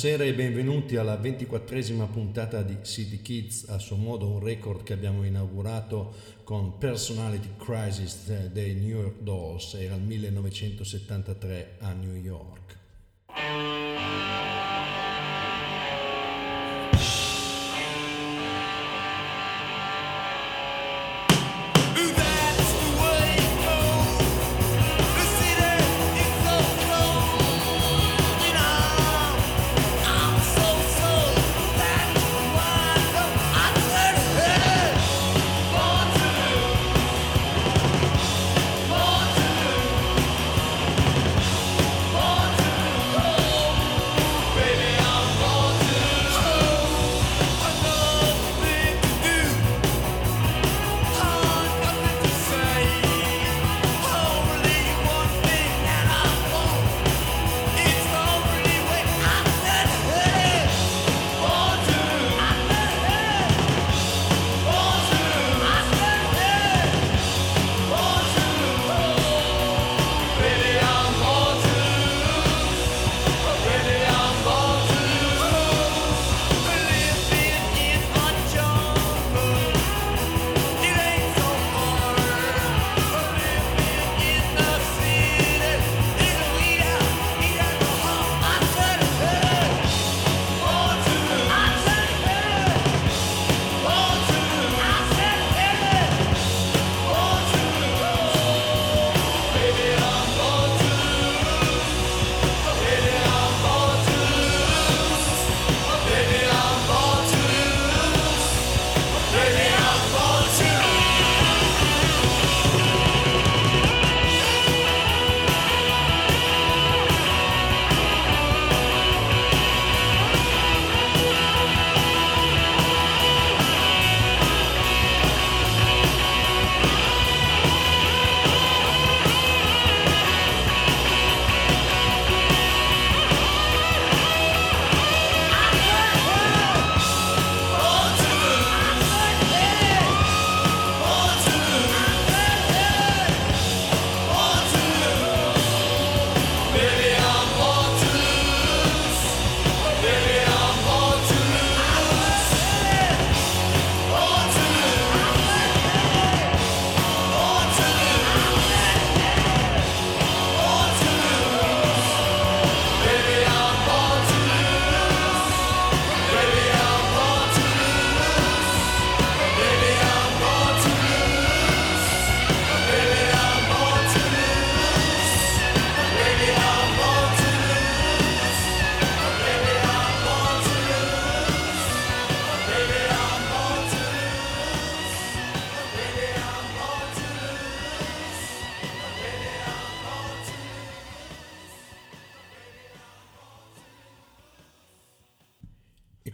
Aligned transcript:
Buonasera 0.00 0.30
e 0.30 0.34
benvenuti 0.34 0.94
alla 0.94 1.16
ventiquattresima 1.16 2.06
puntata 2.06 2.62
di 2.62 2.76
City 2.82 3.20
Kids, 3.20 3.68
a 3.68 3.78
suo 3.78 3.96
modo 3.96 4.28
un 4.28 4.38
record 4.38 4.84
che 4.84 4.92
abbiamo 4.92 5.24
inaugurato 5.24 6.14
con 6.44 6.78
Personality 6.78 7.56
Crisis 7.56 8.46
dei 8.46 8.74
New 8.76 9.00
York 9.00 9.22
Dolls, 9.22 9.74
era 9.74 9.96
il 9.96 10.02
1973 10.02 11.78
a 11.80 11.92
New 11.94 12.14
York. 12.14 12.77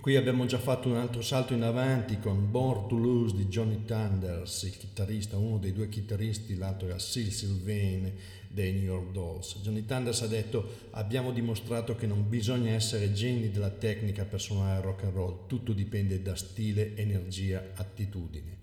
Qui 0.05 0.17
abbiamo 0.17 0.45
già 0.45 0.59
fatto 0.59 0.91
un 0.91 0.97
altro 0.97 1.23
salto 1.23 1.55
in 1.55 1.62
avanti 1.62 2.19
con 2.19 2.51
Born 2.51 2.89
to 2.89 2.97
Lose 2.99 3.35
di 3.37 3.47
Johnny 3.47 3.87
Thunders, 3.87 4.65
il 4.65 4.77
chitarrista, 4.77 5.39
uno 5.39 5.56
dei 5.56 5.73
due 5.73 5.89
chitarristi, 5.89 6.59
l'altro 6.59 6.89
era 6.89 6.99
Sil 7.01 7.33
Sylvain 7.33 8.12
dei 8.47 8.73
New 8.73 8.83
York 8.83 9.12
Dolls. 9.12 9.61
Johnny 9.62 9.87
Thunders 9.87 10.21
ha 10.21 10.27
detto 10.27 10.89
abbiamo 10.91 11.33
dimostrato 11.33 11.97
che 11.97 12.06
non 12.06 12.29
bisogna 12.29 12.73
essere 12.73 13.15
geni 13.15 13.51
della 13.51 13.71
tecnica 13.71 14.27
per 14.27 14.43
suonare 14.43 14.83
rock 14.83 15.05
and 15.05 15.15
roll, 15.15 15.47
tutto 15.47 15.73
dipende 15.73 16.21
da 16.21 16.37
stile, 16.37 16.95
energia, 16.99 17.71
attitudine. 17.73 18.59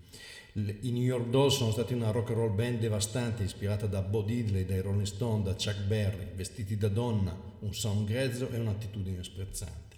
I 0.53 0.91
New 0.91 1.01
York 1.01 1.29
Dolls 1.29 1.55
sono 1.55 1.71
stati 1.71 1.95
una 1.95 2.11
rock 2.11 2.29
and 2.29 2.37
roll 2.37 2.53
band 2.53 2.77
devastante 2.77 3.41
ispirata 3.41 3.87
da 3.87 4.03
Bo 4.03 4.21
Diddley, 4.21 4.63
dai 4.63 4.81
Rolling 4.81 5.07
Stone, 5.07 5.41
da 5.41 5.55
Chuck 5.55 5.87
Berry, 5.87 6.35
vestiti 6.35 6.77
da 6.77 6.89
donna, 6.89 7.35
un 7.61 7.73
sound 7.73 8.05
grezzo 8.05 8.47
e 8.47 8.59
un'attitudine 8.59 9.23
sprezzante. 9.23 9.90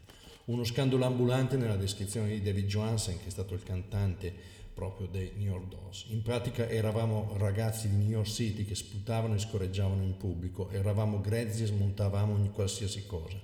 Uno 0.45 0.66
scandalo 0.66 1.06
ambulante 1.06 1.56
nella 1.56 1.78
descrizione 1.78 2.28
di 2.28 2.42
David 2.42 2.66
Johansen, 2.66 3.18
che 3.18 3.28
è 3.28 3.30
stato 3.30 3.54
il 3.54 3.63
cantante 3.63 4.34
proprio 4.74 5.07
dei 5.07 5.31
New 5.38 5.54
York 5.54 5.68
Dolls. 5.69 6.06
In 6.10 6.22
pratica 6.22 6.68
eravamo 6.68 7.34
ragazzi 7.38 7.88
di 7.88 7.95
New 7.95 8.10
York 8.10 8.28
City 8.28 8.66
che 8.66 8.75
sputavano 8.75 9.36
e 9.36 9.40
scorreggiavano 9.40 10.04
in 10.04 10.18
pubblico, 10.18 10.69
eravamo 10.69 11.22
grezzi 11.22 11.63
e 11.63 11.68
smontavamo 11.68 12.34
ogni 12.34 12.51
qualsiasi 12.51 13.06
cosa. 13.06 13.38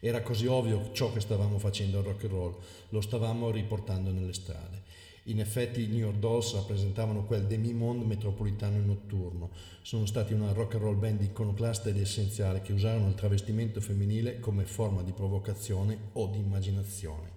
Era 0.00 0.20
così 0.20 0.44
ovvio 0.44 0.90
ciò 0.92 1.10
che 1.14 1.20
stavamo 1.20 1.58
facendo 1.58 1.96
al 1.96 2.04
rock 2.04 2.24
and 2.24 2.32
roll, 2.32 2.56
lo 2.90 3.00
stavamo 3.00 3.50
riportando 3.50 4.10
nelle 4.10 4.34
strade. 4.34 4.82
In 5.28 5.40
effetti 5.40 5.82
i 5.82 5.86
New 5.86 6.00
York 6.00 6.18
Dolls 6.18 6.52
rappresentavano 6.52 7.24
quel 7.24 7.46
demi-monde 7.46 8.04
metropolitano 8.04 8.76
e 8.76 8.80
notturno. 8.80 9.50
Sono 9.80 10.04
stati 10.04 10.34
una 10.34 10.52
rock 10.52 10.74
and 10.74 10.82
roll 10.82 10.98
band 10.98 11.22
iconoclasta 11.22 11.88
ed 11.88 11.98
essenziale 11.98 12.60
che 12.60 12.74
usarono 12.74 13.08
il 13.08 13.14
travestimento 13.14 13.80
femminile 13.80 14.38
come 14.38 14.66
forma 14.66 15.02
di 15.02 15.12
provocazione 15.12 16.10
o 16.12 16.26
di 16.26 16.38
immaginazione. 16.38 17.33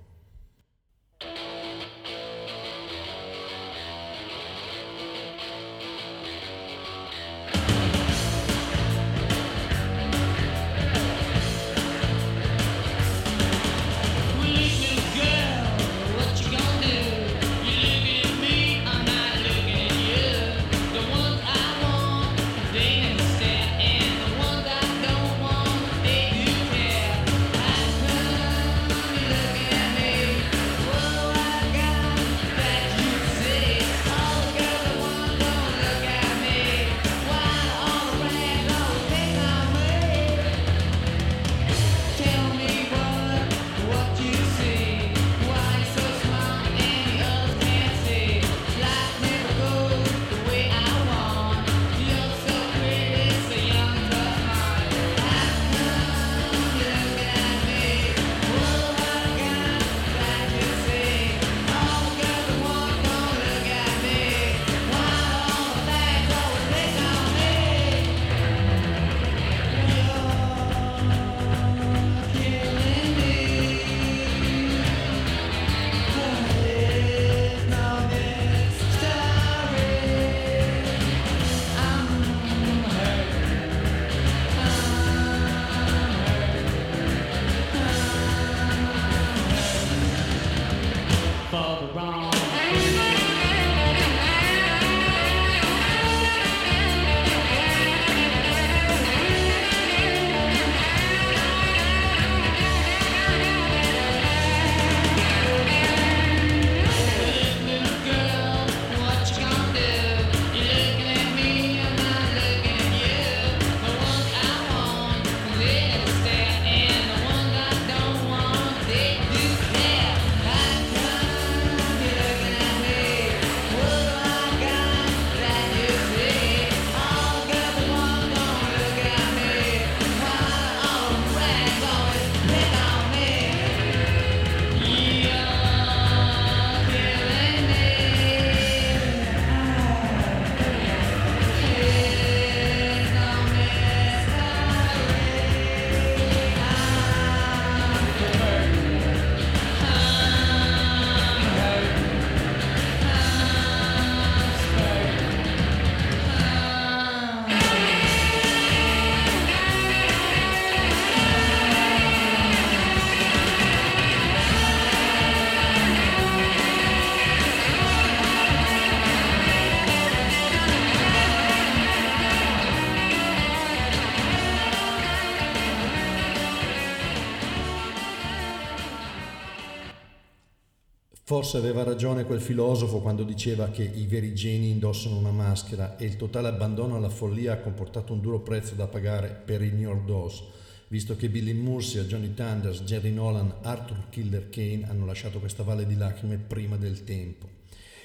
Forse 181.37 181.57
aveva 181.57 181.83
ragione 181.83 182.25
quel 182.25 182.41
filosofo 182.41 182.99
quando 182.99 183.21
diceva 183.21 183.69
che 183.69 183.83
i 183.83 184.07
veri 184.07 184.33
geni 184.33 184.71
indossano 184.71 185.19
una 185.19 185.29
maschera 185.29 185.95
e 185.95 186.05
il 186.05 186.15
totale 186.15 186.47
abbandono 186.47 186.95
alla 186.95 187.11
follia 187.11 187.53
ha 187.53 187.57
comportato 187.57 188.11
un 188.11 188.21
duro 188.21 188.39
prezzo 188.39 188.73
da 188.73 188.87
pagare 188.87 189.39
per 189.45 189.61
i 189.61 189.69
New 189.69 189.81
York 189.81 190.03
Dolls, 190.03 190.41
visto 190.87 191.15
che 191.15 191.29
Billy 191.29 191.53
Murcia, 191.53 192.05
Johnny 192.05 192.33
Thunders, 192.33 192.81
Jerry 192.81 193.11
Nolan, 193.11 193.53
Arthur 193.61 194.09
Killer 194.09 194.49
Kane 194.49 194.87
hanno 194.89 195.05
lasciato 195.05 195.37
questa 195.37 195.61
valle 195.61 195.85
di 195.85 195.95
lacrime 195.95 196.37
prima 196.37 196.75
del 196.75 197.03
tempo. 197.03 197.47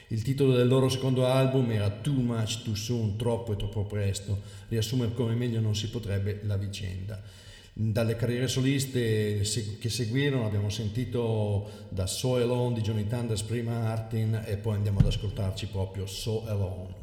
Il 0.08 0.20
titolo 0.20 0.54
del 0.54 0.68
loro 0.68 0.90
secondo 0.90 1.24
album 1.24 1.70
era 1.70 1.88
Too 1.88 2.12
Much 2.12 2.64
Too 2.64 2.74
Soon, 2.74 3.16
troppo 3.16 3.54
e 3.54 3.56
troppo 3.56 3.84
presto, 3.84 4.42
riassume 4.68 5.14
come 5.14 5.34
meglio 5.34 5.60
non 5.60 5.74
si 5.74 5.88
potrebbe 5.88 6.40
la 6.42 6.58
vicenda. 6.58 7.18
Dalle 7.74 8.16
carriere 8.16 8.48
soliste 8.48 9.40
che 9.40 9.88
seguirono 9.88 10.44
abbiamo 10.44 10.68
sentito 10.68 11.86
da 11.88 12.06
So 12.06 12.34
Alone 12.34 12.74
di 12.74 12.80
Johnny 12.82 13.06
Thunders 13.06 13.42
prima 13.42 13.78
Martin 13.78 14.42
e 14.44 14.58
poi 14.58 14.74
andiamo 14.74 14.98
ad 14.98 15.06
ascoltarci 15.06 15.68
proprio 15.68 16.04
So 16.04 16.44
Alone. 16.46 17.01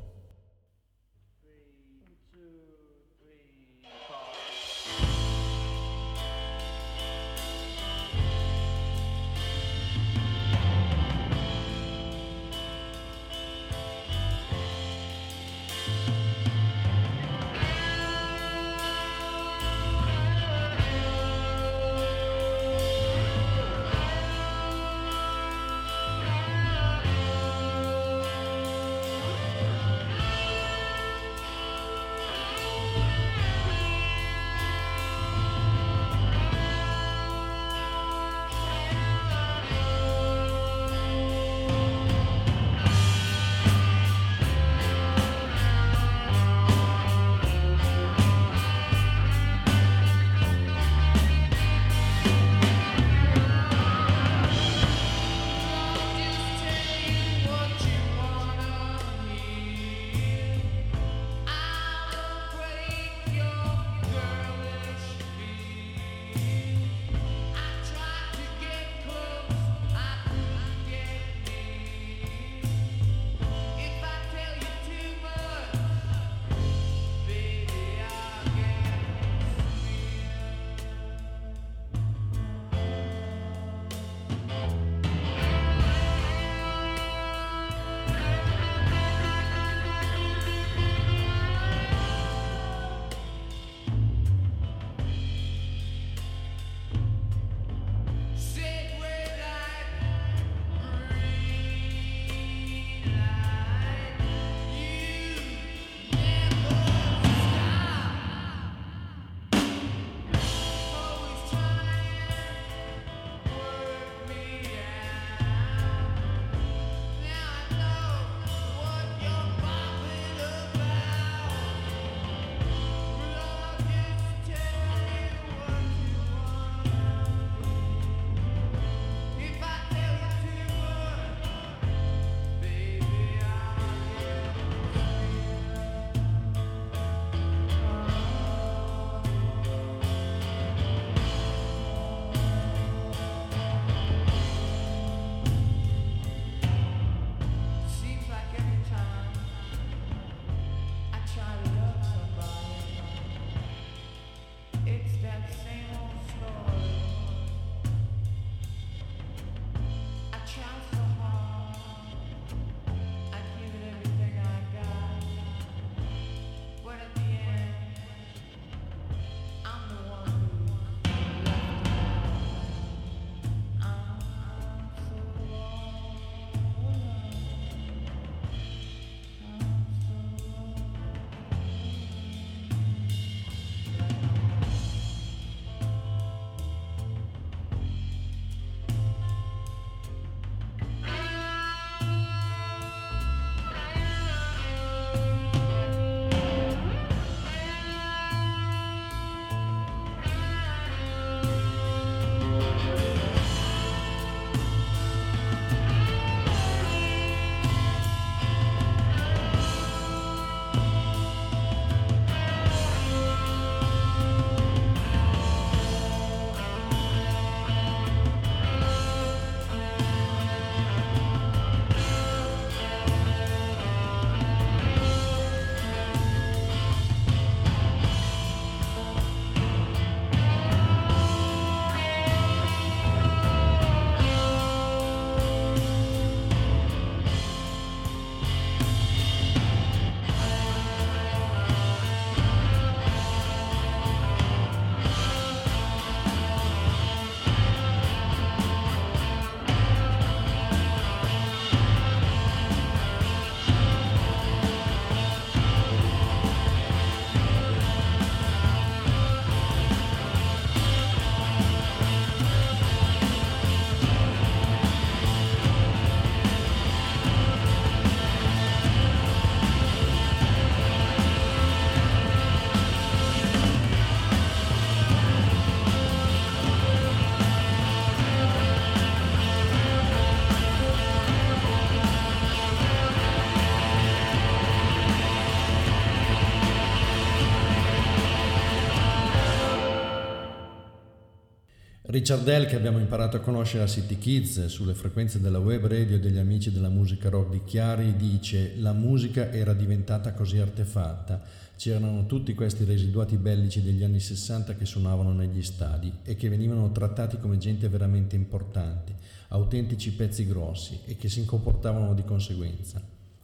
Richard 292.20 292.44
Dell 292.44 292.66
che 292.66 292.76
abbiamo 292.76 293.00
imparato 293.00 293.38
a 293.38 293.40
conoscere 293.40 293.84
a 293.84 293.88
City 293.88 294.18
Kids 294.18 294.66
sulle 294.66 294.94
frequenze 294.94 295.40
della 295.40 295.60
web 295.60 295.86
radio 295.86 296.20
degli 296.20 296.38
amici 296.38 296.70
della 296.70 296.90
musica 296.90 297.30
rock 297.30 297.50
di 297.50 297.64
Chiari 297.64 298.18
dice 298.18 298.74
la 298.76 298.92
musica 298.92 299.54
era 299.54 299.72
diventata 299.72 300.34
così 300.34 300.58
artefatta, 300.58 301.42
c'erano 301.78 302.26
tutti 302.26 302.54
questi 302.54 302.84
residuati 302.84 303.38
bellici 303.38 303.82
degli 303.82 304.04
anni 304.04 304.20
60 304.20 304.76
che 304.76 304.84
suonavano 304.84 305.32
negli 305.32 305.64
stadi 305.64 306.12
e 306.26 306.36
che 306.36 306.50
venivano 306.50 306.92
trattati 306.92 307.40
come 307.40 307.58
gente 307.58 307.88
veramente 307.88 308.36
importante, 308.36 309.16
autentici 309.48 310.12
pezzi 310.12 310.46
grossi 310.46 311.00
e 311.06 311.16
che 311.16 311.30
si 311.30 311.46
comportavano 311.46 312.14
di 312.14 312.26
conseguenza. 312.26 313.02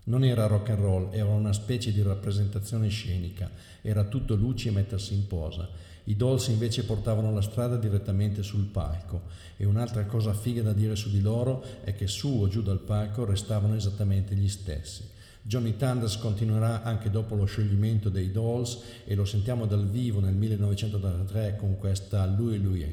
Non 0.07 0.25
era 0.25 0.47
rock 0.47 0.71
and 0.71 0.79
roll, 0.79 1.09
era 1.13 1.29
una 1.29 1.53
specie 1.53 1.93
di 1.93 2.01
rappresentazione 2.01 2.89
scenica, 2.89 3.49
era 3.81 4.03
tutto 4.03 4.35
luci 4.35 4.67
e 4.67 4.71
mettersi 4.71 5.13
in 5.13 5.27
posa 5.27 5.93
i 6.05 6.15
Dolls 6.15 6.47
invece 6.47 6.83
portavano 6.83 7.33
la 7.33 7.41
strada 7.41 7.77
direttamente 7.77 8.43
sul 8.43 8.65
palco 8.65 9.21
e 9.57 9.65
un'altra 9.65 10.05
cosa 10.05 10.33
figa 10.33 10.61
da 10.61 10.73
dire 10.73 10.95
su 10.95 11.09
di 11.09 11.21
loro 11.21 11.63
è 11.83 11.95
che 11.95 12.07
su 12.07 12.41
o 12.41 12.47
giù 12.47 12.61
dal 12.61 12.79
palco 12.79 13.25
restavano 13.25 13.75
esattamente 13.75 14.35
gli 14.35 14.47
stessi. 14.47 15.13
Johnny 15.41 15.75
Thunders 15.77 16.17
continuerà 16.17 16.81
anche 16.83 17.09
dopo 17.11 17.35
lo 17.35 17.45
scioglimento 17.45 18.09
dei 18.09 18.31
Dolls 18.31 18.81
e 19.05 19.13
lo 19.13 19.25
sentiamo 19.25 19.65
dal 19.65 19.87
vivo 19.87 20.19
nel 20.19 20.33
1983 20.33 21.55
con 21.57 21.77
questa 21.77 22.25
Louis 22.25 22.61
Louis. 22.61 22.87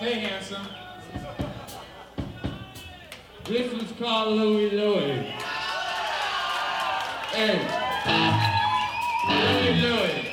Hey 0.00 0.24
handsome. 0.24 0.66
This 3.44 3.72
is 3.72 3.92
called 3.98 4.36
Louis 4.36 4.72
Louis. 4.72 5.26
Hey. 7.32 8.62
How 9.26 9.58
you 9.60 9.80
doing? 9.80 10.23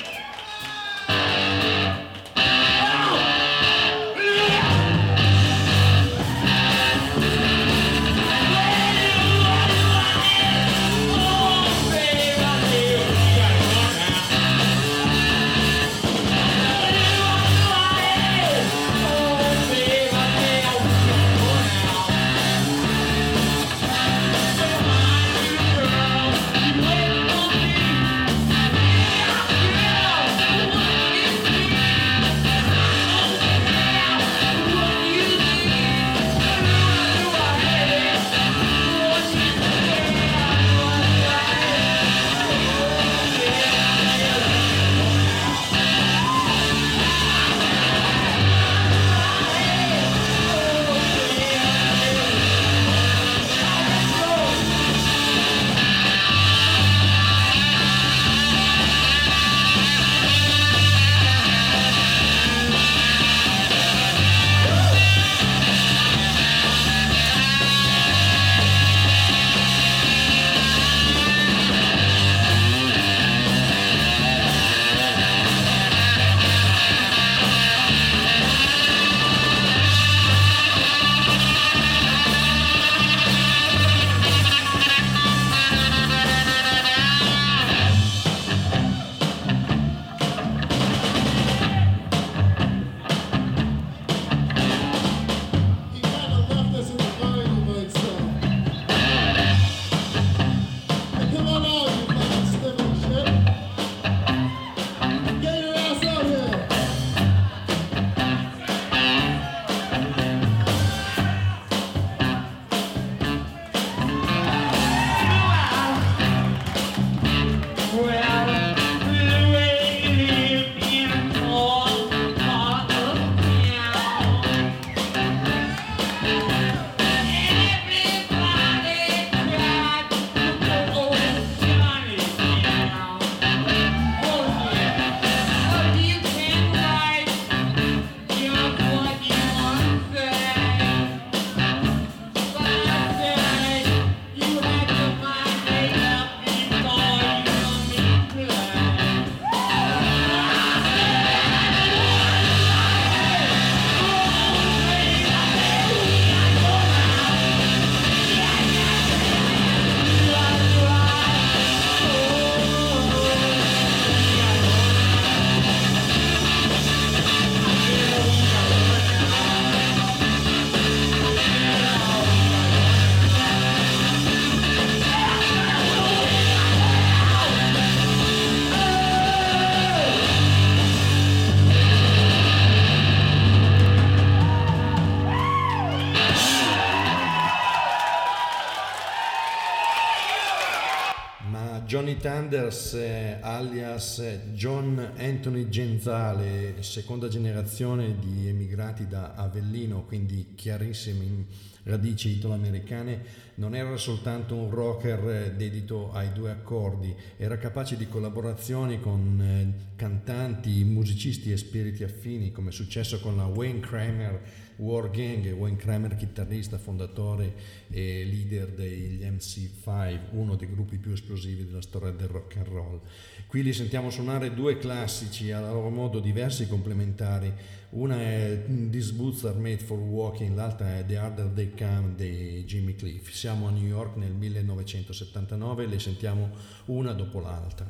Thunders 192.52 192.92
eh, 192.92 193.38
alias 193.40 194.22
John 194.52 195.12
Anthony 195.16 195.70
Genzale, 195.70 196.74
seconda 196.80 197.26
generazione 197.26 198.18
di 198.18 198.46
emigrati 198.46 199.06
da 199.06 199.32
Avellino, 199.36 200.04
quindi 200.04 200.52
chiarissime 200.54 201.46
radici 201.84 202.28
italo-americane, 202.28 203.24
non 203.54 203.74
era 203.74 203.96
soltanto 203.96 204.54
un 204.54 204.68
rocker 204.68 205.30
eh, 205.30 205.54
dedito 205.56 206.12
ai 206.12 206.30
due 206.34 206.50
accordi, 206.50 207.14
era 207.38 207.56
capace 207.56 207.96
di 207.96 208.06
collaborazioni 208.06 209.00
con 209.00 209.40
eh, 209.40 209.94
cantanti, 209.96 210.84
musicisti 210.84 211.50
e 211.52 211.56
spiriti 211.56 212.04
affini, 212.04 212.52
come 212.52 212.68
è 212.68 212.72
successo 212.72 213.18
con 213.20 213.34
la 213.34 213.46
Wayne 213.46 213.80
Kramer 213.80 214.40
War 214.76 215.10
Gang, 215.10 215.46
Wayne 215.52 215.76
Kramer 215.76 216.16
chitarrista, 216.16 216.78
fondatore 216.78 217.54
e 217.90 218.24
leader 218.24 218.68
degli 218.68 219.22
MC5, 219.22 220.18
uno 220.30 220.56
dei 220.56 220.68
gruppi 220.70 220.98
più 220.98 221.12
esplosivi 221.12 221.66
della 221.66 221.82
storia 221.82 222.10
del 222.10 222.28
rock 222.28 222.56
and 222.56 222.66
roll. 222.68 223.00
Qui 223.46 223.62
li 223.62 223.72
sentiamo 223.72 224.10
suonare 224.10 224.54
due 224.54 224.78
classici 224.78 225.50
a 225.50 225.60
loro 225.60 225.90
modo 225.90 226.20
diversi 226.20 226.64
e 226.64 226.68
complementari. 226.68 227.52
Una 227.90 228.20
è 228.20 228.64
These 228.90 229.12
Boots 229.12 229.44
Are 229.44 229.58
Made 229.58 229.78
for 229.78 229.98
Walking, 229.98 230.54
l'altra 230.54 230.98
è 230.98 231.04
The 231.06 231.16
Harder 231.16 231.46
They 231.48 231.72
Come 231.76 232.14
di 232.16 232.64
Jimmy 232.64 232.94
Cliff. 232.94 233.30
Siamo 233.30 233.68
a 233.68 233.70
New 233.70 233.86
York 233.86 234.16
nel 234.16 234.32
1979 234.32 235.84
e 235.84 235.86
le 235.86 235.98
sentiamo 235.98 236.50
una 236.86 237.12
dopo 237.12 237.40
l'altra. 237.40 237.86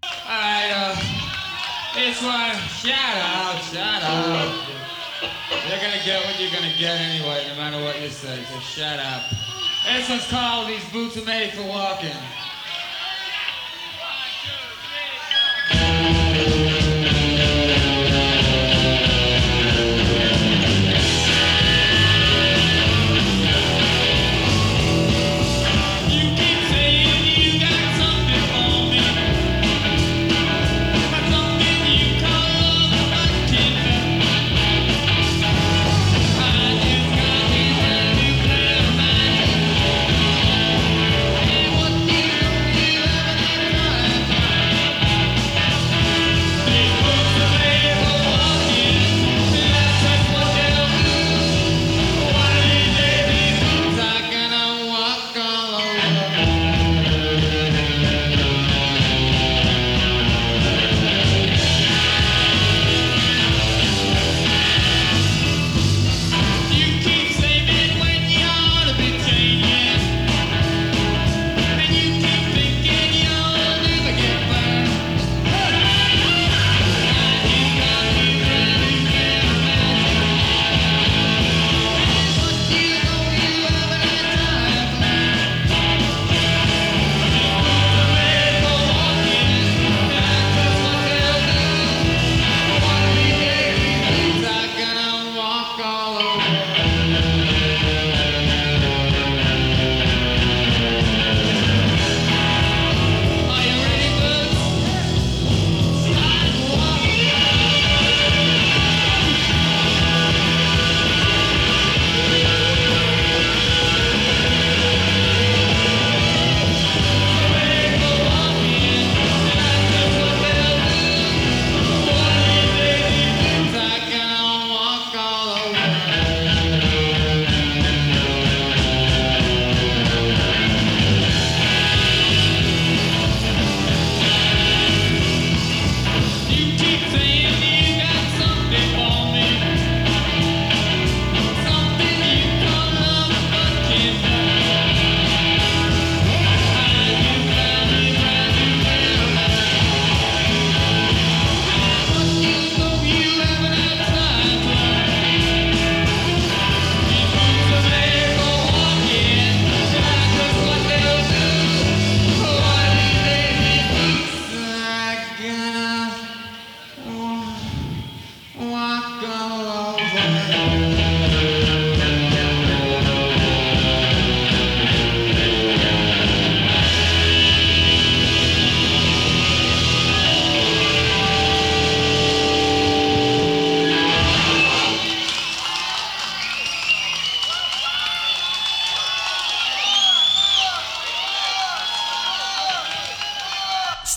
All 0.00 0.34
right, 0.34 0.94
uh... 0.94 1.46
This 1.94 2.22
one, 2.22 2.54
shut 2.68 2.92
up, 2.94 3.60
shut 3.60 4.02
up. 4.04 4.97
You're 5.20 5.78
gonna 5.78 6.02
get 6.04 6.24
what 6.24 6.38
you're 6.40 6.50
gonna 6.50 6.74
get 6.78 7.00
anyway, 7.00 7.44
no 7.48 7.56
matter 7.56 7.82
what 7.82 8.00
you 8.00 8.08
say, 8.08 8.44
so 8.44 8.60
shut 8.60 8.98
up. 9.00 9.22
This 9.84 10.08
one's 10.08 10.26
called 10.28 10.68
These 10.68 10.84
Boots 10.90 11.16
Are 11.16 11.24
Made 11.24 11.52
for 11.52 11.62
Walking. 11.62 12.16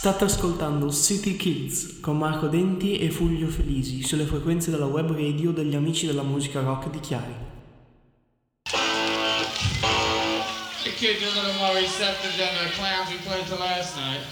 State 0.02 0.24
ascoltando 0.24 0.90
City 0.90 1.38
Kids 1.38 2.00
con 2.02 2.18
Marco 2.18 2.48
Denti 2.48 2.98
e 2.98 3.12
Fulvio 3.12 3.48
Felisi 3.48 4.02
sulle 4.02 4.26
frequenze 4.26 4.72
della 4.72 4.88
web 4.88 5.12
radio 5.12 5.52
degli 5.52 5.76
amici 5.76 6.08
della 6.08 6.24
musica 6.24 6.60
rock 6.60 6.90
di 6.90 7.00
Chiari. 7.00 7.36
The 10.82 10.90
kids 10.98 11.22
are 11.22 11.30
a 11.30 11.44
little 11.44 11.54
more 11.60 11.76
receptive 11.80 12.34
than 12.36 12.50
the 12.66 12.74
clowns 12.74 13.12
we 13.12 13.18
played 13.30 13.46
to 13.46 13.56
last 13.60 13.96
night. 13.96 14.26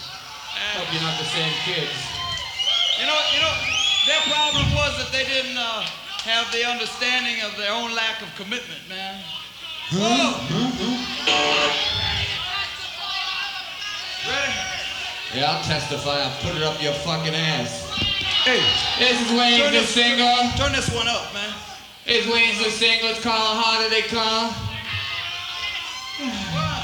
Hope 0.74 0.92
you're 0.92 1.06
not 1.06 1.20
the 1.20 1.30
same 1.38 1.54
kids. 1.64 1.94
You 2.98 3.06
know, 3.06 3.22
you 3.30 3.40
know, 3.40 3.54
their 4.08 4.26
problem 4.26 4.74
was 4.74 4.98
that 4.98 5.12
they 5.12 5.26
didn't 5.30 5.56
uh, 5.56 5.86
have 6.26 6.50
the 6.52 6.66
understanding 6.66 7.46
of 7.46 7.56
their 7.58 7.74
own 7.74 7.94
lack 7.94 8.24
of 8.24 8.34
commitment, 8.34 8.82
man. 8.90 9.22
Whoa! 9.94 11.89
Yeah, 15.34 15.52
I'll 15.52 15.64
testify. 15.64 16.22
I'll 16.24 16.36
put 16.42 16.56
it 16.56 16.64
up 16.64 16.82
your 16.82 16.94
fucking 16.94 17.36
ass. 17.36 17.86
Hey, 18.44 18.62
This 18.98 19.22
is 19.22 19.32
Wayne's 19.38 19.72
the 19.72 19.86
single. 19.86 20.36
turn 20.58 20.72
this 20.72 20.90
one 20.94 21.08
up, 21.08 21.34
man. 21.34 21.54
It's 22.06 22.26
Wayne's 22.28 22.58
the 22.64 22.72
single. 22.72 23.10
It's 23.10 23.22
called 23.22 23.64
How 23.64 23.82
Do 23.84 23.90
They 23.90 24.02
Call? 24.04 24.50
One, 26.20 26.84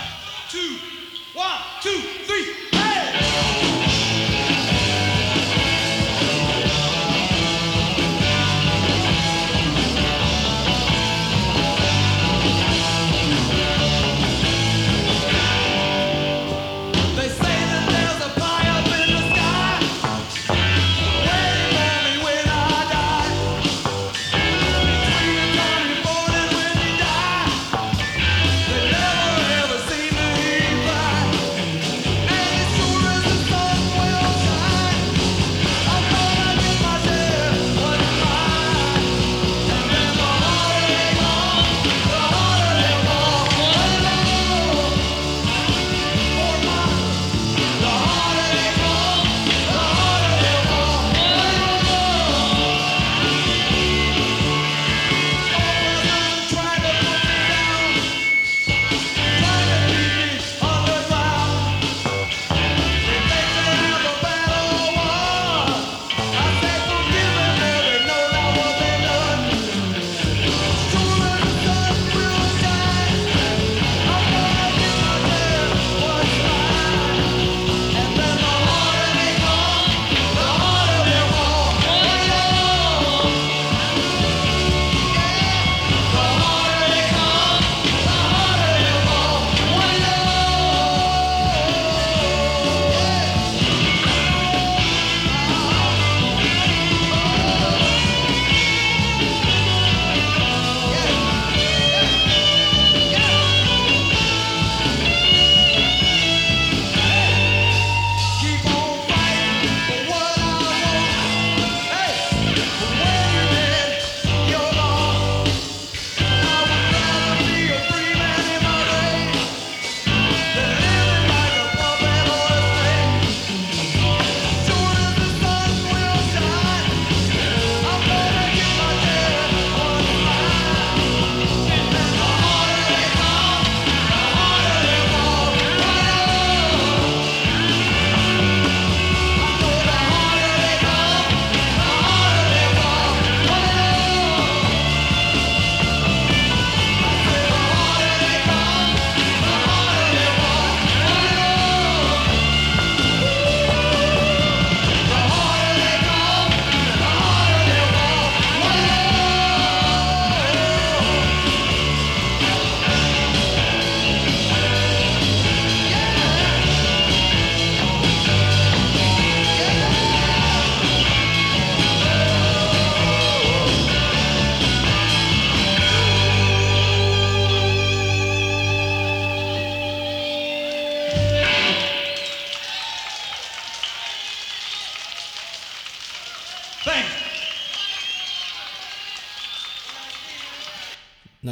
two, 0.49 0.77
one, 1.33 1.59
two, 1.81 1.99
three, 2.25 2.53
hey! 2.71 3.74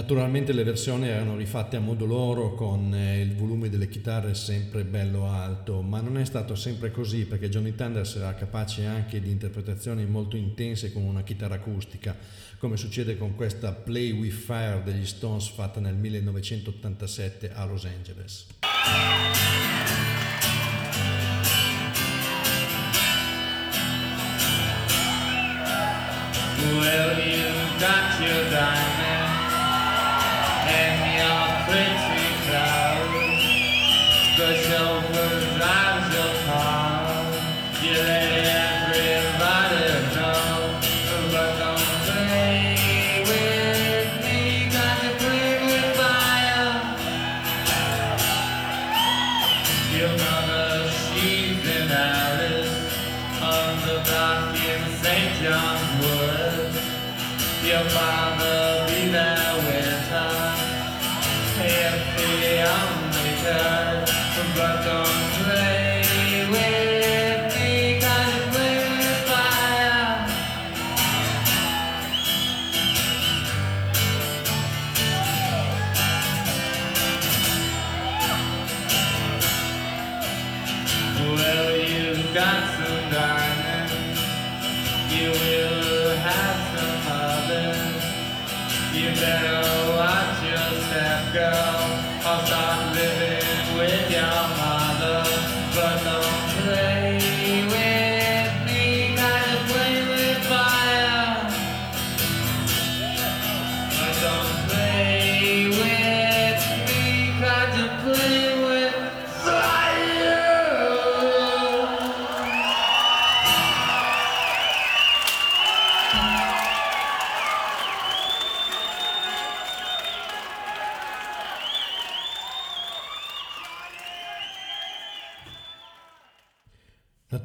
Naturalmente 0.04 0.52
le 0.52 0.66
versioni 0.66 1.08
erano 1.08 1.38
rifatte 1.38 1.78
a 1.78 1.80
modo 1.80 2.06
loro 2.06 2.56
con 2.56 2.94
eh, 2.94 3.22
il 3.22 3.36
volume 3.36 3.70
delle 3.70 3.88
chitarre 3.88 4.34
sempre 4.34 4.84
bello 4.84 5.30
alto, 5.30 5.82
ma 5.82 6.02
non 6.02 6.18
è 6.18 6.26
stato 6.26 6.56
sempre 6.56 6.92
così 6.92 7.26
perché 7.26 7.48
Johnny 7.48 7.74
Thunders 7.74 8.18
era 8.18 8.34
capace 8.34 8.86
anche 8.86 9.22
di 9.22 9.32
interpretazioni 9.32 10.06
molto 10.06 10.36
intense 10.36 10.92
con 10.92 11.04
una 11.04 11.24
chitarra 11.24 11.56
acustica, 11.56 12.18
come 12.58 12.76
succede 12.76 13.18
con 13.18 13.34
questa 13.36 13.72
Play 13.72 14.12
With 14.12 14.34
Fire 14.34 14.82
degli 14.84 15.06
Stones 15.06 15.48
fatta 15.48 15.80
nel 15.80 15.96
1987 15.96 17.54
a 17.54 17.64
Los 17.64 17.86
Angeles. 17.86 18.48
Well, 26.78 27.14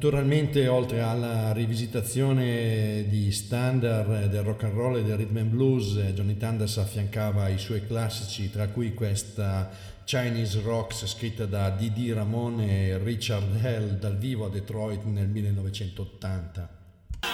Naturalmente, 0.09 0.67
oltre 0.67 1.01
alla 1.01 1.53
rivisitazione 1.53 3.05
di 3.07 3.31
standard 3.31 4.25
del 4.25 4.41
rock 4.41 4.63
and 4.63 4.73
roll 4.73 4.97
e 4.97 5.03
del 5.03 5.17
rhythm 5.17 5.37
and 5.37 5.49
blues, 5.51 5.97
eh, 5.97 6.15
Johnny 6.15 6.35
Thunders 6.35 6.77
affiancava 6.77 7.47
i 7.47 7.59
suoi 7.59 7.85
classici, 7.85 8.49
tra 8.49 8.69
cui 8.69 8.95
questa 8.95 9.69
Chinese 10.05 10.61
Rocks 10.61 11.05
scritta 11.05 11.45
da 11.45 11.69
Didi 11.69 12.11
Ramon 12.11 12.59
e 12.59 12.97
Richard 12.97 13.63
Hell 13.63 13.99
dal 13.99 14.17
vivo 14.17 14.47
a 14.47 14.49
Detroit 14.49 15.03
nel 15.03 15.27
1980. 15.27 16.69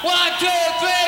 One, 0.03 0.35
two, 0.37 0.49
three, 0.81 1.05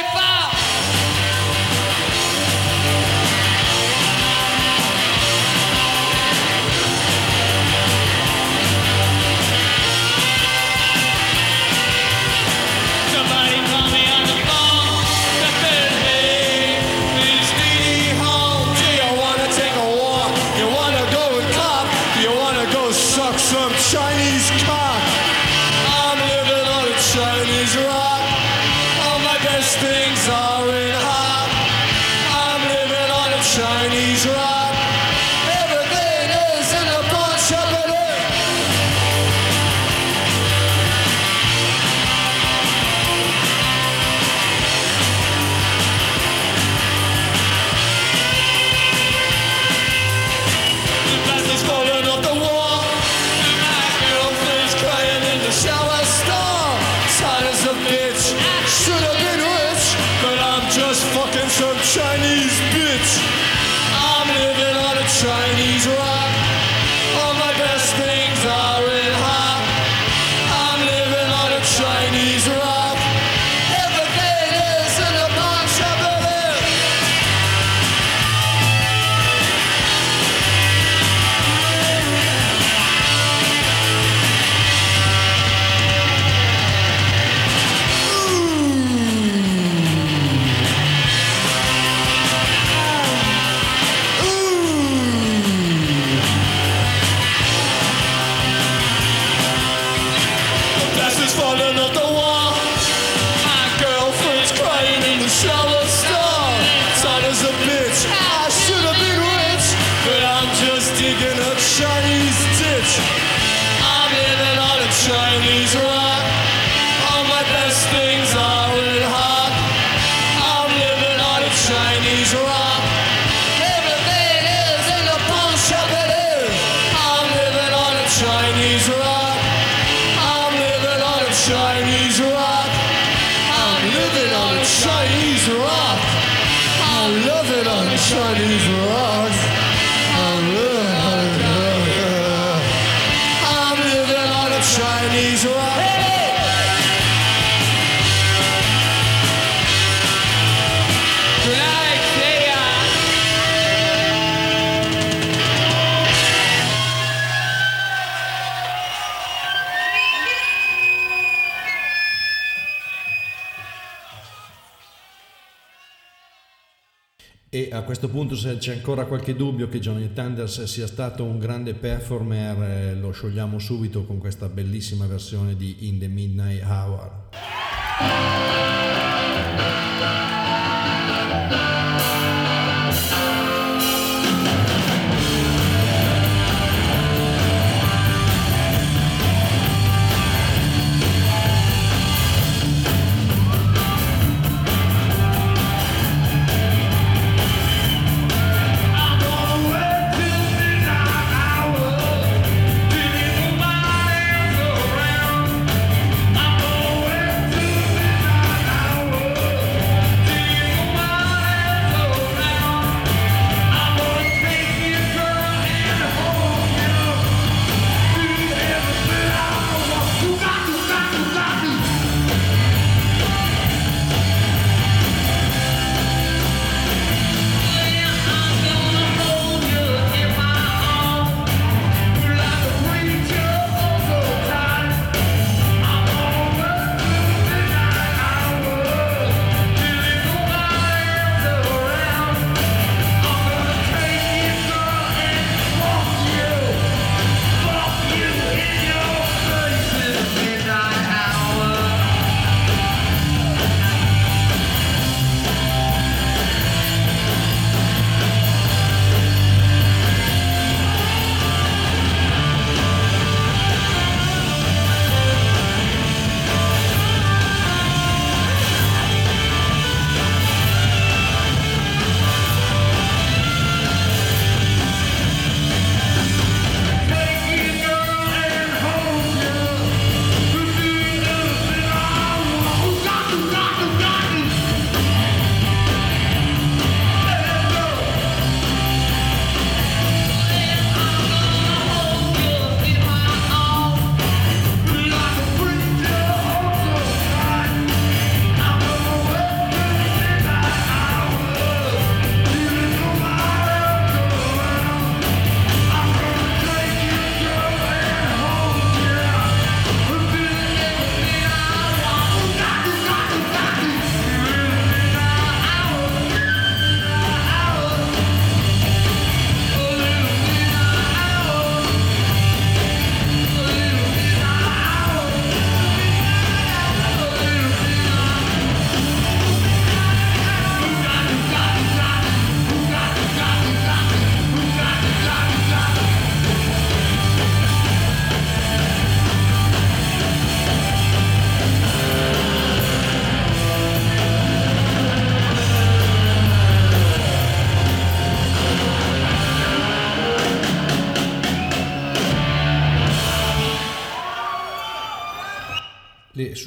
se 168.38 168.58
c'è 168.58 168.76
ancora 168.76 169.06
qualche 169.06 169.36
dubbio 169.36 169.68
che 169.68 169.80
Johnny 169.80 170.14
Thunders 170.14 170.64
sia 170.64 170.86
stato 170.86 171.24
un 171.24 171.40
grande 171.40 171.74
performer, 171.74 172.62
eh, 172.62 172.96
lo 172.96 173.12
sciogliamo 173.12 173.58
subito 173.58 174.06
con 174.06 174.20
questa 174.20 174.48
bellissima 174.48 175.08
versione 175.08 175.56
di 175.56 175.88
In 175.88 175.98
the 175.98 176.08
Midnight 176.08 176.64
Hour. 176.64 177.26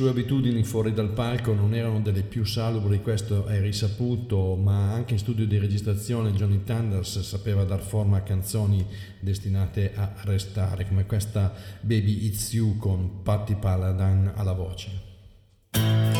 Sue 0.00 0.08
abitudini 0.08 0.64
fuori 0.64 0.94
dal 0.94 1.10
palco 1.10 1.52
non 1.52 1.74
erano 1.74 2.00
delle 2.00 2.22
più 2.22 2.42
salubri, 2.42 3.02
questo 3.02 3.44
è 3.44 3.60
risaputo, 3.60 4.56
ma 4.56 4.94
anche 4.94 5.12
in 5.12 5.18
studio 5.18 5.46
di 5.46 5.58
registrazione 5.58 6.32
Johnny 6.32 6.64
Thunders 6.64 7.20
sapeva 7.20 7.64
dar 7.64 7.82
forma 7.82 8.16
a 8.16 8.22
canzoni 8.22 8.82
destinate 9.20 9.92
a 9.94 10.10
restare, 10.22 10.88
come 10.88 11.04
questa 11.04 11.52
Baby 11.82 12.24
It's 12.24 12.50
You 12.54 12.78
con 12.78 13.20
Patti 13.22 13.56
Paladin 13.56 14.32
alla 14.36 14.52
voce. 14.52 16.19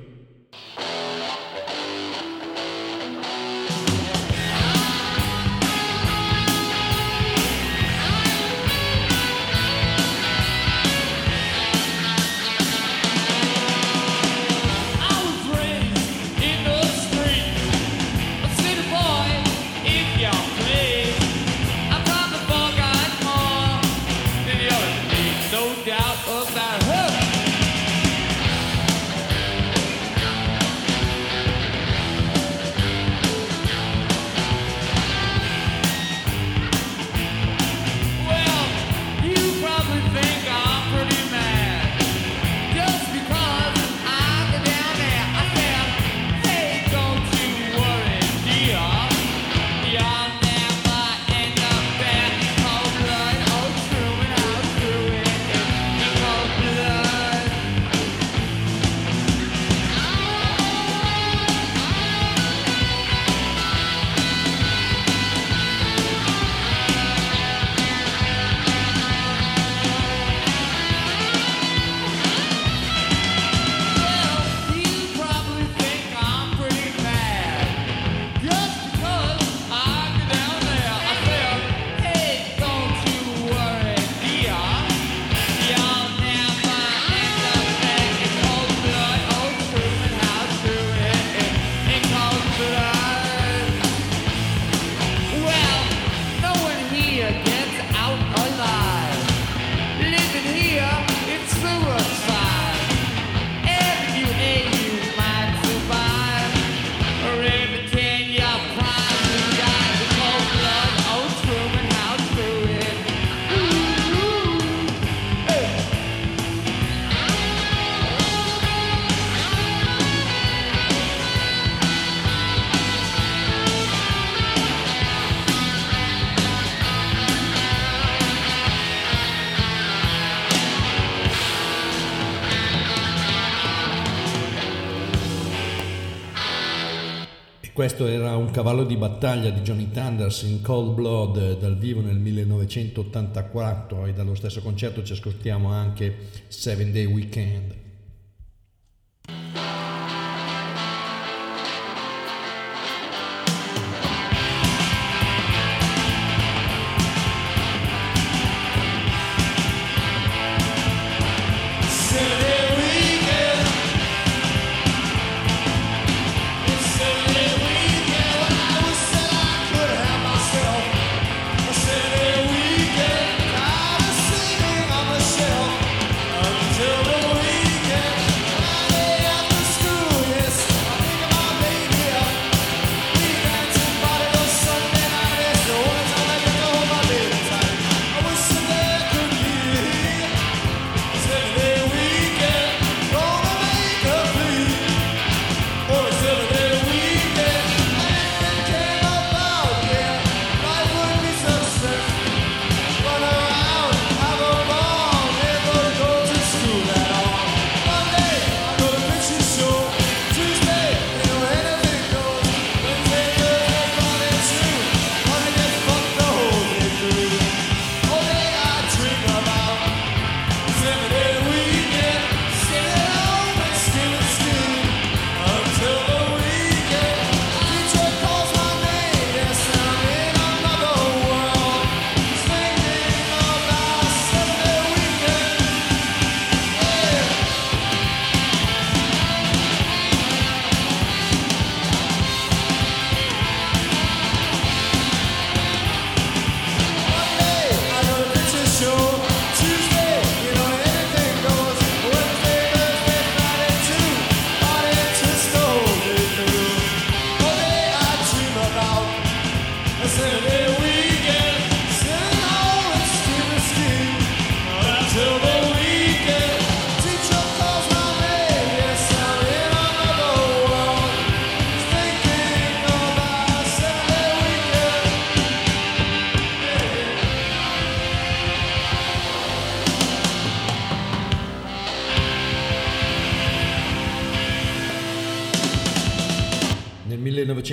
cavallo 138.61 138.83
di 138.83 138.95
battaglia 138.95 139.49
di 139.49 139.61
Johnny 139.61 139.89
Thunders 139.89 140.43
in 140.43 140.61
Cold 140.61 140.93
Blood 140.93 141.37
eh, 141.37 141.57
dal 141.57 141.75
vivo 141.79 141.99
nel 141.99 142.17
1984 142.17 144.05
e 144.05 144.13
dallo 144.13 144.35
stesso 144.35 144.61
concerto 144.61 145.01
ci 145.01 145.13
ascoltiamo 145.13 145.69
anche 145.69 146.27
Seven 146.47 146.91
Day 146.91 147.05
Weekend. 147.05 147.80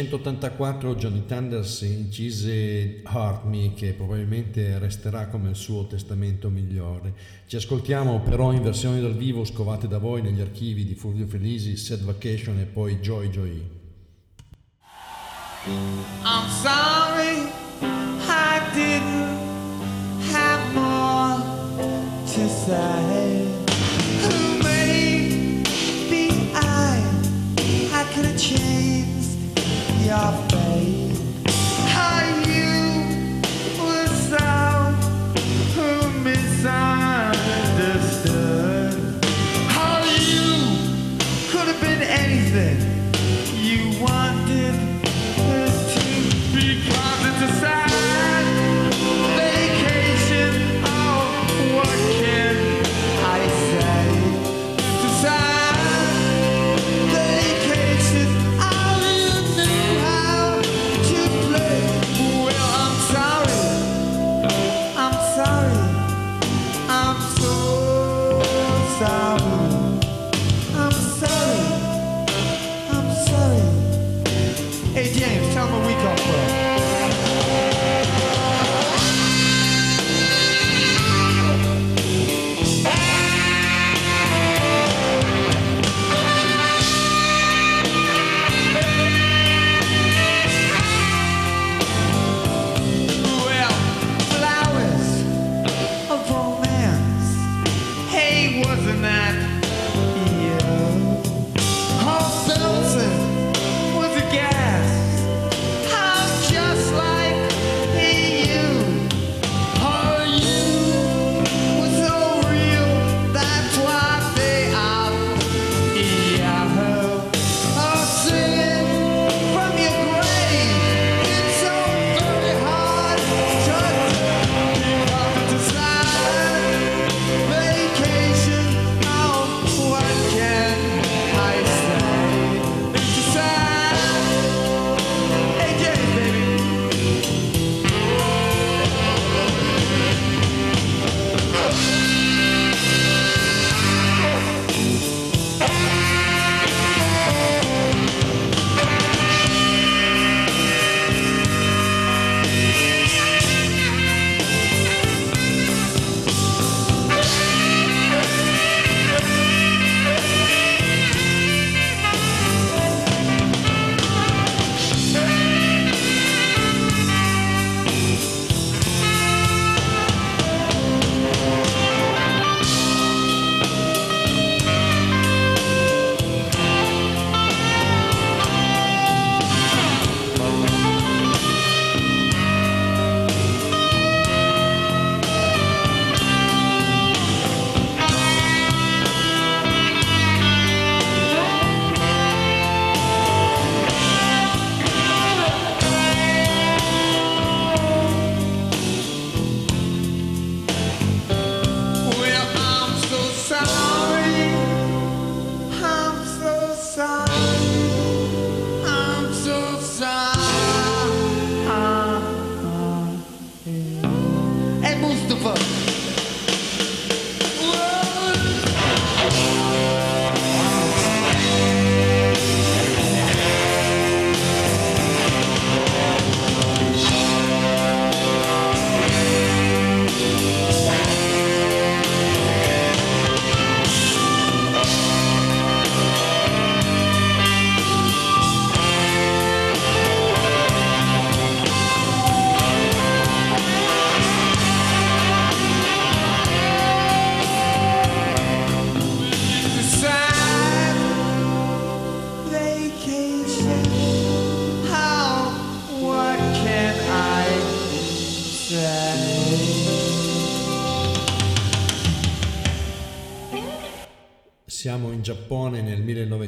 1984 0.09 0.94
Johnny 0.94 1.24
Thunders 1.26 1.82
incise 1.82 3.02
Heart 3.04 3.44
Me 3.44 3.74
che 3.74 3.92
probabilmente 3.92 4.78
resterà 4.78 5.26
come 5.26 5.50
il 5.50 5.54
suo 5.54 5.86
testamento 5.86 6.48
migliore. 6.48 7.12
Ci 7.46 7.56
ascoltiamo 7.56 8.20
però 8.20 8.52
in 8.52 8.62
versioni 8.62 9.02
dal 9.02 9.14
vivo 9.14 9.44
scovate 9.44 9.86
da 9.86 9.98
voi 9.98 10.22
negli 10.22 10.40
archivi 10.40 10.86
di 10.86 10.94
Fulvio 10.94 11.26
Felisi, 11.26 11.76
Sad 11.76 12.00
Vacation 12.00 12.59
e 12.59 12.64
poi 12.64 12.98
Joy 13.00 13.28
Joy. 13.28 13.62
I'm 15.66 16.48
sorry 16.62 17.52
I 17.82 18.61
didn't 18.72 19.36
have 20.32 20.72
more 20.72 21.42
to 22.32 22.48
say 22.48 23.38
off 30.11 30.47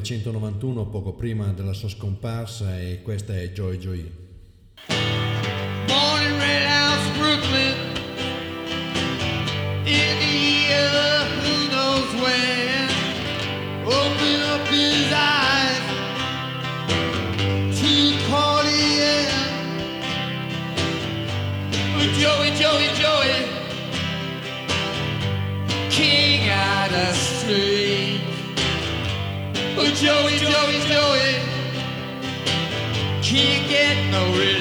1991, 0.01 0.85
poco 0.87 1.13
prima 1.13 1.53
della 1.53 1.73
sua 1.73 1.87
scomparsa, 1.87 2.79
e 2.79 3.01
questa 3.03 3.37
è 3.37 3.51
Joy 3.51 3.77
Joy. 3.77 4.11
Born 5.85 6.23
and 6.23 6.39
red 6.39 6.63
house, 6.65 7.17
Brooklyn. 7.17 7.80
Joey, 30.01 30.39
Joey, 30.39 30.79
Joey. 30.89 31.33
Can't 33.21 33.69
get 33.69 34.09
no 34.09 34.25
relief. 34.31 34.60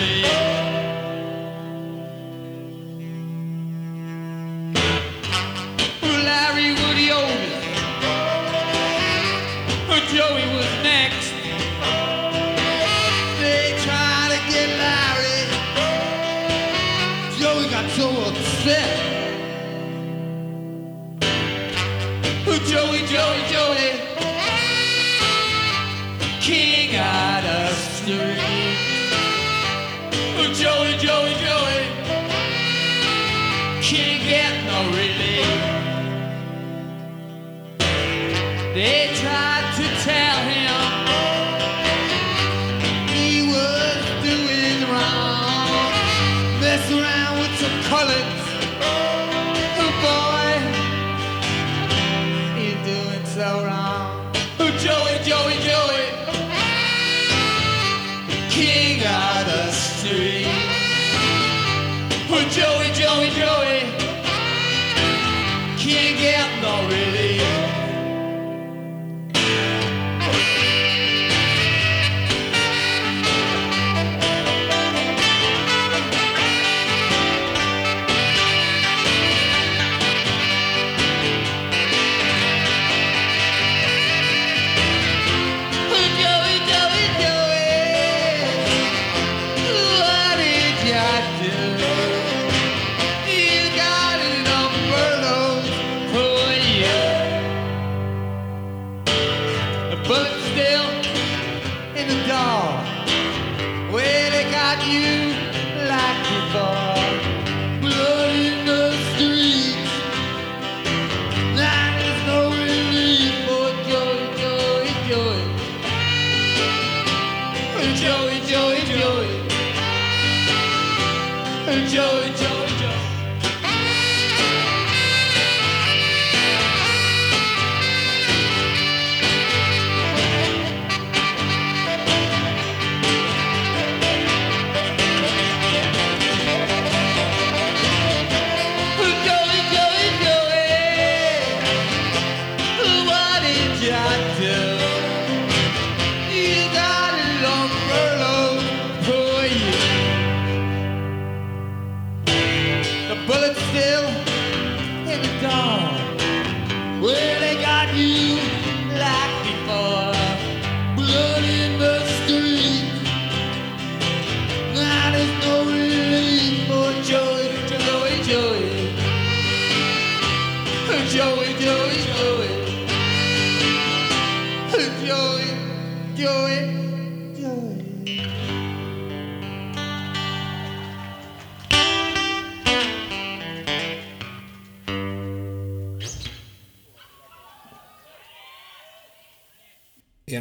and 47.63 47.85
colors. 47.85 49.20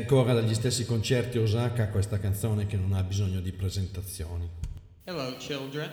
ricorre 0.09 0.33
dagli 0.33 0.55
stessi 0.55 0.87
concerti 0.87 1.37
Osaka 1.37 1.89
questa 1.89 2.17
canzone 2.17 2.65
che 2.65 2.77
non 2.77 2.93
ha 2.93 3.03
bisogno 3.03 3.41
di 3.41 3.51
presentazioni. 3.51 4.49
Hello 5.03 5.35
children. 5.37 5.87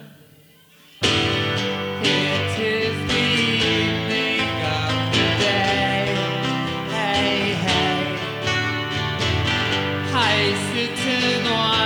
It 1.03 2.59
is 2.59 2.95
the 3.09 3.27
evening 3.61 4.41
of 4.65 5.13
the 5.13 5.29
day. 5.39 6.15
Hey 6.93 7.53
hey. 7.63 8.17
Hi, 10.13 10.55
sitting 10.73 11.47
on. 11.49 11.86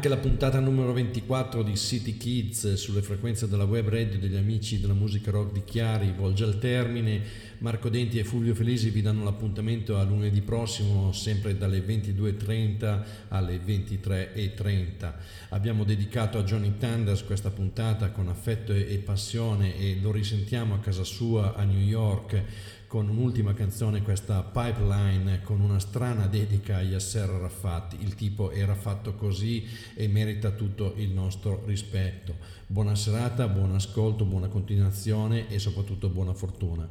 Anche 0.00 0.16
la 0.16 0.22
puntata 0.22 0.58
numero 0.60 0.94
24 0.94 1.62
di 1.62 1.76
City 1.76 2.16
Kids 2.16 2.72
sulle 2.72 3.02
frequenze 3.02 3.46
della 3.46 3.64
web 3.64 3.86
radio 3.90 4.18
degli 4.18 4.34
amici 4.34 4.80
della 4.80 4.94
musica 4.94 5.30
rock 5.30 5.52
di 5.52 5.62
Chiari 5.62 6.14
volge 6.16 6.44
al 6.44 6.58
termine. 6.58 7.20
Marco 7.58 7.90
Denti 7.90 8.18
e 8.18 8.24
Fulvio 8.24 8.54
Felisi 8.54 8.88
vi 8.88 9.02
danno 9.02 9.24
l'appuntamento 9.24 9.98
a 9.98 10.02
lunedì 10.02 10.40
prossimo, 10.40 11.12
sempre 11.12 11.58
dalle 11.58 11.80
22.30 11.80 13.02
alle 13.28 13.60
23.30. 13.62 15.12
Abbiamo 15.50 15.84
dedicato 15.84 16.38
a 16.38 16.44
Johnny 16.44 16.78
Thunders 16.78 17.22
questa 17.22 17.50
puntata 17.50 18.10
con 18.10 18.28
affetto 18.28 18.72
e 18.72 19.02
passione 19.04 19.78
e 19.78 19.98
lo 20.00 20.12
risentiamo 20.12 20.72
a 20.72 20.78
casa 20.78 21.04
sua 21.04 21.54
a 21.54 21.64
New 21.64 21.78
York 21.78 22.42
con 22.90 23.08
un'ultima 23.08 23.54
canzone, 23.54 24.02
questa 24.02 24.42
Pipeline, 24.42 25.42
con 25.42 25.60
una 25.60 25.78
strana 25.78 26.26
dedica 26.26 26.78
a 26.78 26.82
Yasser 26.82 27.30
Arafat. 27.30 27.92
Il 28.00 28.16
tipo 28.16 28.50
era 28.50 28.74
fatto 28.74 29.14
così 29.14 29.64
e 29.94 30.08
merita 30.08 30.50
tutto 30.50 30.94
il 30.96 31.10
nostro 31.10 31.62
rispetto. 31.66 32.34
Buona 32.66 32.96
serata, 32.96 33.46
buon 33.46 33.76
ascolto, 33.76 34.24
buona 34.24 34.48
continuazione 34.48 35.48
e 35.48 35.60
soprattutto 35.60 36.08
buona 36.08 36.34
fortuna. 36.34 36.88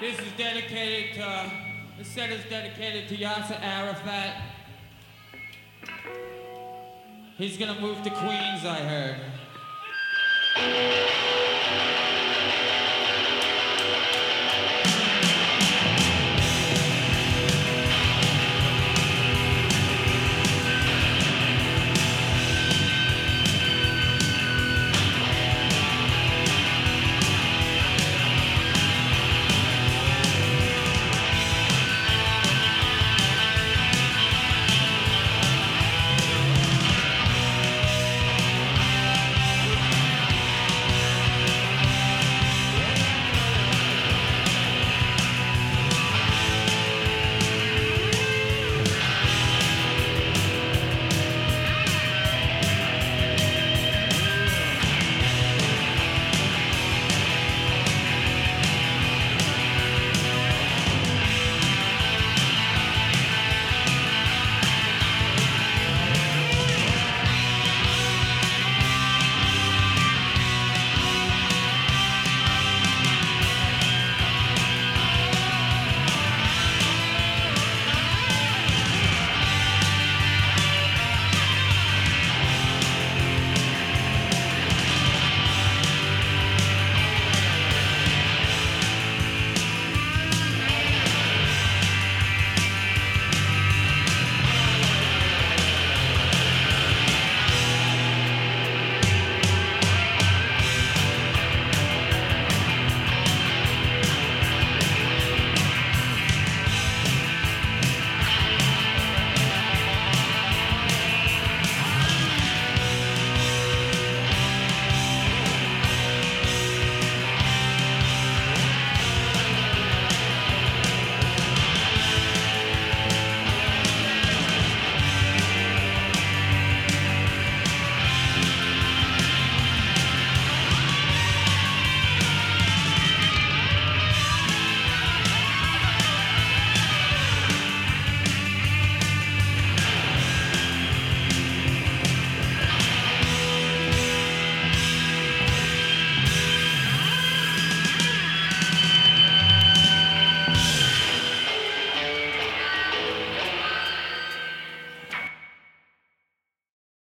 This 0.00 0.18
is 0.18 0.34
dedicated 0.36 1.14
to, 1.14 1.50
the 1.96 2.04
set 2.04 2.30
is 2.30 2.44
dedicated 2.50 3.08
to 3.08 3.14
Yasser 3.14 3.56
Arafat. 3.58 4.34
He's 7.38 7.56
gonna 7.56 7.80
move 7.80 8.02
to 8.02 8.10
Queens, 8.10 8.64
I 8.64 8.80
heard. 8.84 9.18